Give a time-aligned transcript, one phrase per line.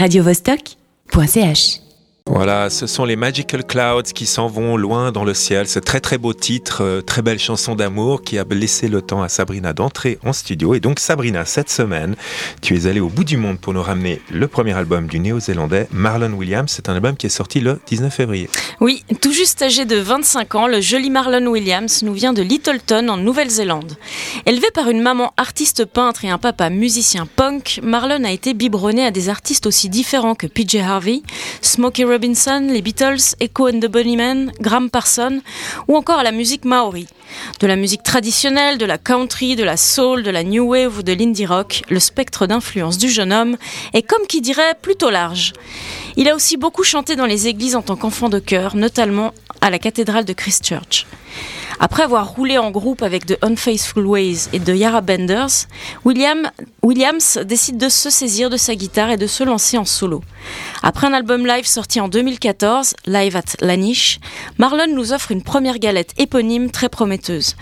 [0.00, 1.83] radiovostok.ch
[2.30, 5.68] Voilà, ce sont les Magical Clouds qui s'en vont loin dans le ciel.
[5.68, 9.22] Ce très très beau titre, euh, très belle chanson d'amour qui a laissé le temps
[9.22, 10.72] à Sabrina d'entrer en studio.
[10.72, 12.16] Et donc Sabrina, cette semaine,
[12.62, 15.86] tu es allée au bout du monde pour nous ramener le premier album du néo-zélandais
[15.92, 16.72] Marlon Williams.
[16.74, 18.48] C'est un album qui est sorti le 19 février.
[18.80, 23.06] Oui, tout juste âgé de 25 ans, le joli Marlon Williams nous vient de Littleton
[23.10, 23.98] en Nouvelle-Zélande.
[24.46, 29.04] Élevé par une maman artiste peintre et un papa musicien punk, Marlon a été biberonné
[29.04, 31.20] à des artistes aussi différents que PJ Harvey,
[31.60, 35.40] Smokey Robinson, les Beatles, Echo and the Bunnymen, Graham Parson
[35.88, 37.08] ou encore à la musique maori.
[37.58, 41.02] De la musique traditionnelle, de la country, de la soul, de la new wave ou
[41.02, 43.56] de l'indie rock, le spectre d'influence du jeune homme
[43.94, 45.54] est comme qui dirait plutôt large.
[46.16, 49.70] Il a aussi beaucoup chanté dans les églises en tant qu'enfant de chœur, notamment à
[49.70, 51.06] la cathédrale de Christchurch.
[51.80, 55.66] Après avoir roulé en groupe avec The Unfaithful Ways et The Yara Benders,
[56.04, 56.50] William,
[56.82, 60.22] Williams décide de se saisir de sa guitare et de se lancer en solo.
[60.82, 64.20] Après un album live sorti en 2014, Live at Lanish,
[64.58, 67.56] Marlon nous offre une première galette éponyme très prometteuse.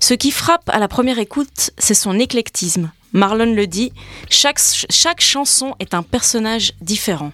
[0.00, 2.90] Ce qui frappe à la première écoute, c'est son éclectisme.
[3.12, 3.92] Marlon le dit,
[4.28, 7.32] chaque, chaque chanson est un personnage différent.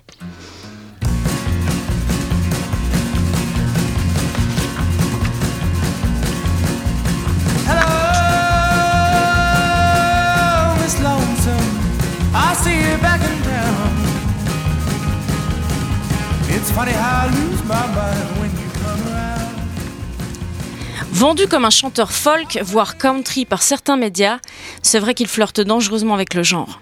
[21.13, 24.41] Vendu comme un chanteur folk, voire country par certains médias,
[24.83, 26.81] c'est vrai qu'il flirte dangereusement avec le genre.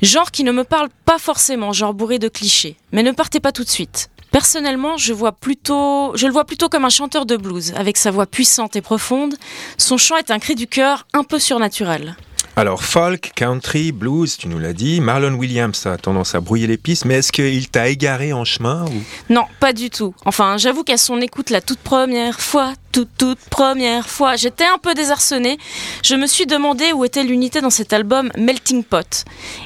[0.00, 2.76] Genre qui ne me parle pas forcément, genre bourré de clichés.
[2.92, 4.08] Mais ne partez pas tout de suite.
[4.30, 8.76] Personnellement, je, je le vois plutôt comme un chanteur de blues, avec sa voix puissante
[8.76, 9.34] et profonde.
[9.76, 12.16] Son chant est un cri du cœur un peu surnaturel.
[12.56, 15.00] Alors folk, country, blues, tu nous l'as dit.
[15.00, 18.84] Marlon Williams a tendance à brouiller les pistes, mais est-ce qu'il t'a égaré en chemin
[18.86, 19.32] ou...
[19.32, 20.14] Non, pas du tout.
[20.24, 24.78] Enfin, j'avoue qu'à son écoute la toute première fois, toute toute première fois, j'étais un
[24.78, 25.58] peu désarçonnée.
[26.02, 29.24] Je me suis demandé où était l'unité dans cet album Melting Pot.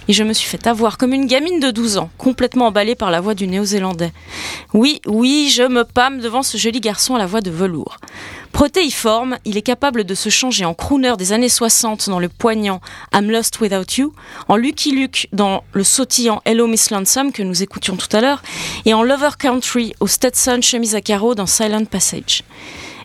[0.08, 3.10] Et je me suis fait avoir comme une gamine de 12 ans, complètement emballée par
[3.10, 4.12] la voix du néo-zélandais.
[4.74, 7.96] Oui, oui, je me pâme devant ce joli garçon à la voix de velours.
[8.54, 12.80] Protéiforme, il est capable de se changer en crooner des années 60 dans le poignant
[13.12, 14.12] I'm Lost Without You,
[14.46, 18.44] en Lucky Luke dans le sautillant Hello Miss Lonesome que nous écoutions tout à l'heure,
[18.84, 22.44] et en Lover Country au Stetson chemise à carreaux dans Silent Passage.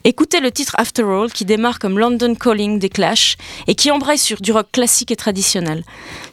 [0.04, 3.36] Écoutez le titre After All qui démarre comme London Calling des Clash
[3.66, 5.84] et qui embraye sur du rock classique et traditionnel.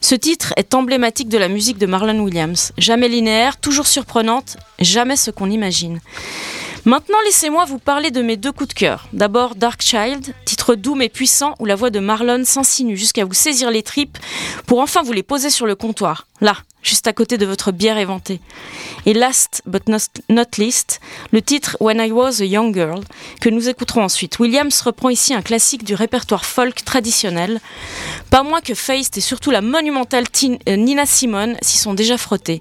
[0.03, 5.17] Ce titre est emblématique de la musique de Marlon Williams, jamais linéaire, toujours surprenante, jamais
[5.17, 6.01] ce qu'on imagine.
[6.87, 9.09] Maintenant, laissez-moi vous parler de mes deux coups de cœur.
[9.13, 13.35] D'abord Dark Child, titre doux mais puissant où la voix de Marlon s'insinue jusqu'à vous
[13.35, 14.17] saisir les tripes
[14.67, 16.29] pour enfin vous les poser sur le comptoir.
[16.41, 16.55] Là,
[16.87, 18.41] juste à côté de votre bière éventée.
[19.05, 21.01] Et last but not, least,
[21.33, 23.03] le titre When I Was a Young Girl,
[23.41, 24.39] que nous écouterons ensuite.
[24.39, 27.61] Williams reprend ici un classique du répertoire folk traditionnel,
[28.31, 30.25] pas moins que Feist et surtout la monumentale
[30.69, 32.61] euh, Nina Simone s'y sont déjà frottés.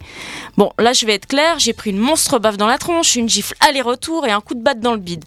[0.58, 3.30] Bon, là je vais être clair, j'ai pris une monstre baffe dans la tronche, une
[3.30, 5.26] gifle aller-retour et un coup de batte dans le bide.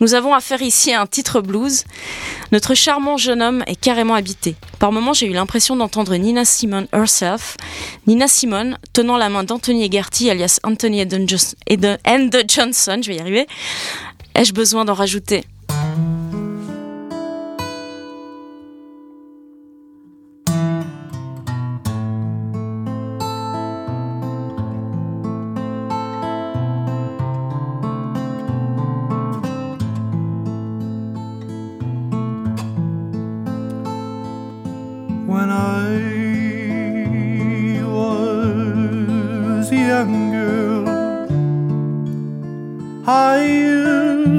[0.00, 1.84] Nous avons affaire ici à un titre blues.
[2.52, 4.56] Notre charmant jeune homme est carrément habité.
[4.78, 7.56] Par moments, j'ai eu l'impression d'entendre Nina Simone herself,
[8.06, 11.26] Nina Simone tenant la main d'Anthony Egarty, alias Anthony Eden
[12.46, 13.48] Johnson, je vais y arriver.
[14.36, 15.42] Ai-je besoin d'en rajouter?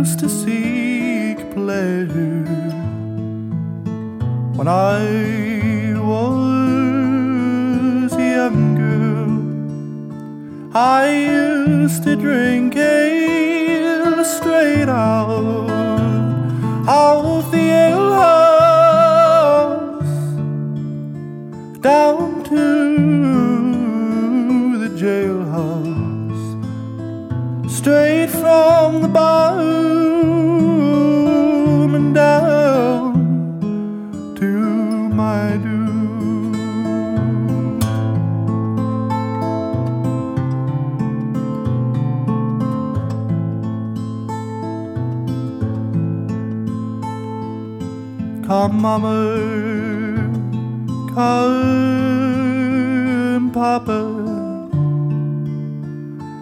[0.10, 2.44] Used to seek pleasure.
[4.58, 9.34] When I was a young girl,
[10.76, 15.29] I used to drink ale straight out
[48.60, 49.16] Come, mama,
[51.16, 51.62] come,
[53.54, 54.00] papa.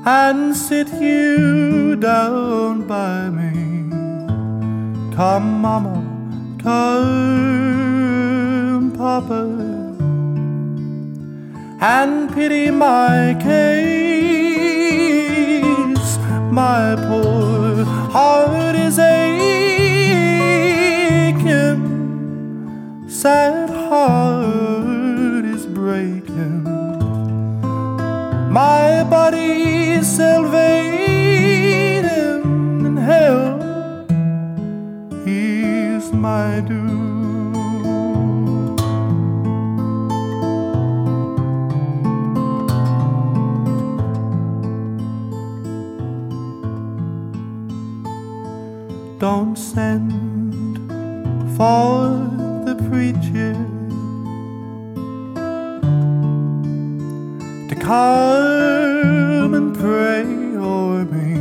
[0.04, 3.52] and sit you down by me.
[5.16, 5.96] Come, Mama,
[6.64, 6.98] come,
[8.98, 9.44] Papa,
[11.82, 13.78] and pity my case.
[16.52, 17.27] My poor
[23.28, 26.64] sad heart is breaking.
[28.60, 31.26] My body salvating
[32.88, 33.60] in hell
[35.26, 37.18] is my doom.
[49.20, 50.14] Don't send
[51.58, 52.37] for
[57.70, 60.26] to come and pray
[60.58, 61.36] over me.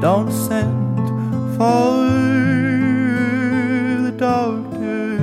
[0.00, 1.08] Don't send
[1.56, 2.06] for
[4.04, 5.18] the doctor.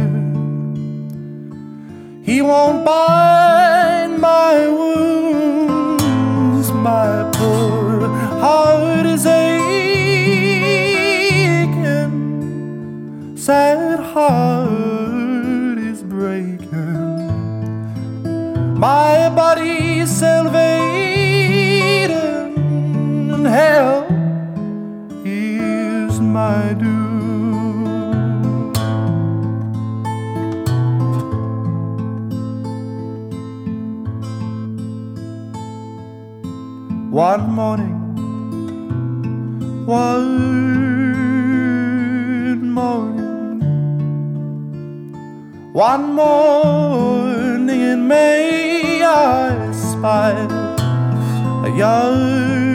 [2.23, 6.69] He won't bind my wounds.
[6.71, 8.09] My poor
[8.41, 9.63] heart is aching.
[13.37, 14.52] Sad heart
[18.83, 20.51] My body's salvating,
[23.33, 24.03] and hell
[25.23, 27.85] is my doom.
[37.09, 37.97] One morning,
[39.85, 40.33] one
[42.73, 43.22] morning,
[45.73, 50.51] one morning in May I spied
[51.65, 52.72] a young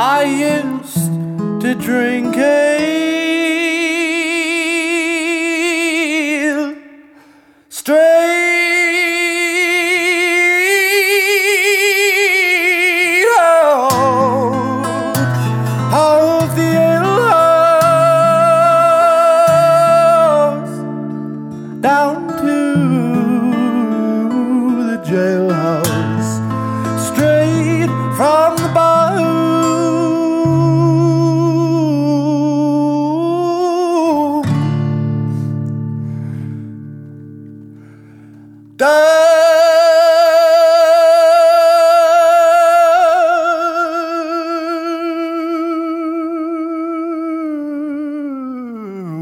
[0.00, 1.10] I used
[1.60, 3.17] to drink ale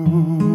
[0.08, 0.45] Ooh.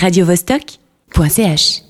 [0.00, 1.89] radiovostok.ch